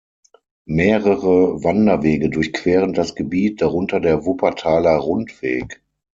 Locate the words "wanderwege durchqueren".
1.63-2.93